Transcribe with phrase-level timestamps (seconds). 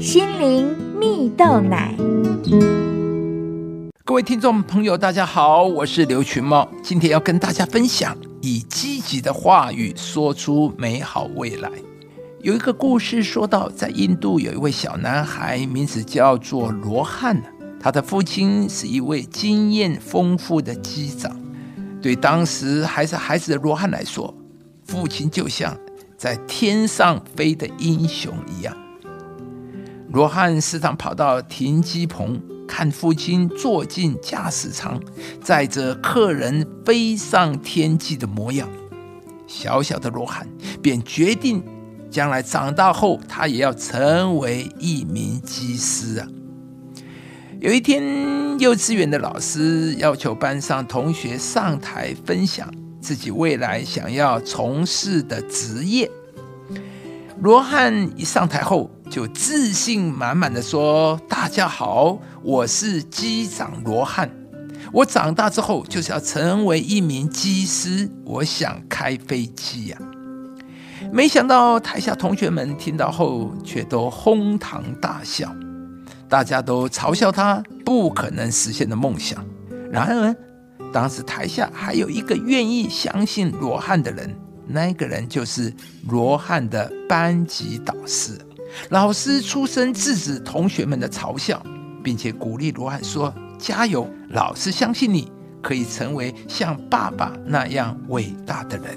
[0.00, 1.94] 心灵蜜豆奶。
[4.02, 11.70] 各位听众朋友，大家好，我是刘群茂，今天要跟大家分享以积极的话语说出美好未来。
[12.40, 17.38] 有一个故事说到，在印度有一位小男孩，名字叫做罗汉，
[17.78, 21.38] 他的父亲是一位经验丰富的机长。
[22.00, 24.34] 对当时还是孩子的罗汉来说，
[24.86, 25.76] 父亲就像
[26.16, 28.74] 在天上飞的英雄一样。
[30.12, 32.40] 罗汉时常跑到停机棚。
[32.68, 35.00] 看父亲坐进驾驶舱，
[35.42, 38.68] 载着客人飞上天际的模样，
[39.48, 40.46] 小小的罗汉
[40.80, 41.60] 便决定，
[42.12, 46.28] 将来长大后，他也要成为一名机师啊。
[47.58, 48.00] 有一天，
[48.60, 56.08] 幼稚园的老师要求班上同学上台分享自己未来想要从事的职业。
[57.40, 64.30] 罗汉一上台后，就自信满满的说：“大家好，我是机长罗汉。
[64.92, 69.96] 我长大之后就是要成为一名机师，我想开飞机呀。”
[71.10, 75.50] 没想到台下同学们听到后，却都哄堂大笑，
[76.28, 79.42] 大家都嘲笑他不可能实现的梦想。
[79.90, 80.36] 然而，
[80.92, 84.36] 当时台下还有一个愿意相信罗汉的人。
[84.72, 85.72] 那个人就是
[86.08, 88.38] 罗汉的班级导师，
[88.90, 91.62] 老师出声制止同学们的嘲笑，
[92.02, 98.96] 并且鼓励罗汉说：“加油，老师相信你可以成为像爸爸那样伟大的人。”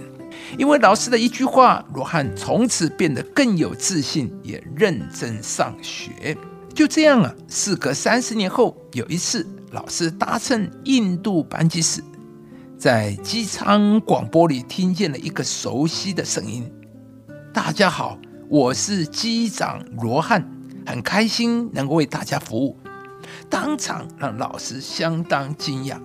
[0.57, 6.37] 因为老师的一句话，罗汉从此变得更有自信，也认真上学。
[6.73, 12.03] 就这样啊，事隔三十年后，有一次，老师搭乘印度班机时。
[12.83, 16.69] 在机舱广播里听见了一个熟悉的声音
[17.53, 20.45] ：“大家好，我是机长罗汉，
[20.85, 22.77] 很开心能够为大家服务。”
[23.49, 25.97] 当场让老师相当惊讶。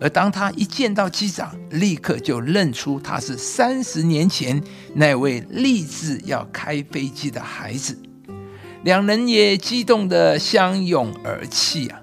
[0.00, 4.62] 而当他一见到机长，立刻就认出他是三十年前
[4.94, 7.98] 那位立志要开飞机的孩子。
[8.84, 11.98] 两人也激动的相拥而泣啊！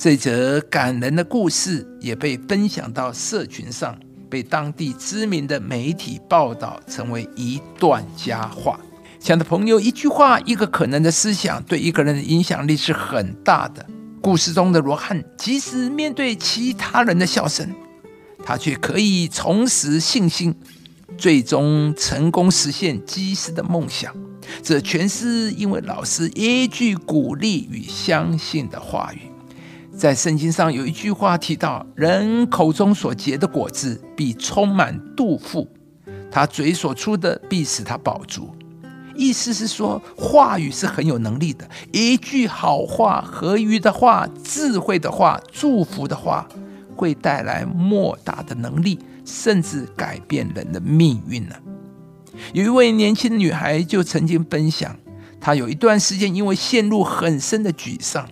[0.00, 3.98] 这则感人的故事也被分享到社群上，
[4.30, 8.78] 被当地知名的媒体报道，成为一段佳话。
[9.18, 13.84] 想的朋友，一句话，一个可能的思想，对一个人的影响力是很大的。
[14.22, 17.68] 故事中的罗汉，即使面对其他人的笑声，
[18.44, 20.54] 他却可以重拾信心，
[21.16, 24.14] 最终成功实现基师的梦想。
[24.62, 29.22] 这全是因为老师一句鼓励与相信的话语。
[29.98, 35.68] 在圣经上有一句话提到：“人口中所结的果子必充满肚腹，
[36.30, 38.48] 他嘴所出的必使他饱足。”
[39.16, 41.68] 意思是说，话语是很有能力的。
[41.90, 46.48] 一句好话、合于的话、智慧的话、祝福的话，
[46.94, 51.56] 会带来莫大的能力，甚至改变人的命运呢。
[52.52, 54.94] 有一位年轻女孩就曾经分享，
[55.40, 58.24] 她有一段时间因为陷入很深的沮丧。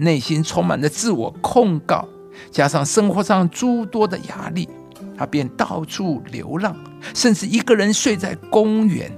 [0.00, 2.08] 内心充满了自我控告，
[2.52, 4.68] 加上生活上诸多的压力，
[5.16, 6.76] 他便到处流浪，
[7.14, 9.10] 甚至一个人睡在公园。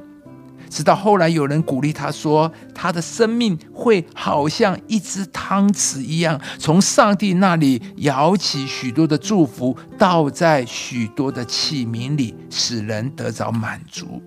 [0.70, 14.22] 直到后来有人鼓励他说：“他的生命会好像一只汤匙一样，从上帝那里舀起许多的祝福，倒在许多的器皿里，使人得着满足。”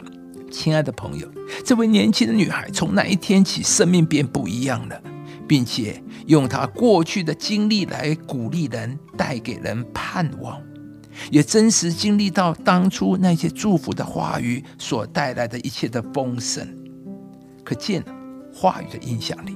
[0.51, 1.27] 亲爱的朋友，
[1.65, 5.01] 这位年轻的女孩从那一天起，生命便不一样了。
[5.53, 10.59] 并且用他过去的经历来鼓励人，带给人盼望，
[11.29, 16.67] 也真实经历到当初那些祝福的话语所带来的一切的丰盛，
[17.63, 18.03] 可见
[18.51, 19.55] 话语的影响力。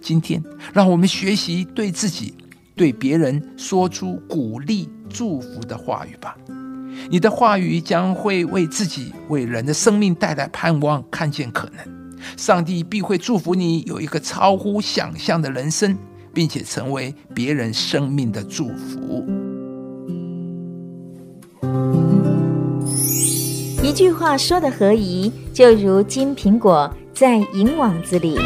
[0.00, 0.42] 今天，
[0.72, 2.32] 让我们学习对自己、
[2.74, 6.34] 对别人说出鼓励、祝福的话语吧。
[7.10, 11.99] 你的话语将会为自己、为人的生命带来盼望，看见可能。
[12.36, 15.96] 上帝必会祝福你有一个超乎想象的人生，
[16.32, 19.26] 并且成为别人生命的祝福。
[23.82, 28.38] 一句话说的合宜，就如金苹果在银网子里。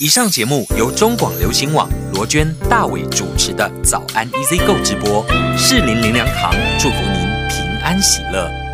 [0.00, 5.26] 以上节目由中广流行网罗娟、大伟主持的早安 EZ 购直播，
[5.56, 8.67] 适林林良堂祝福您平安喜乐。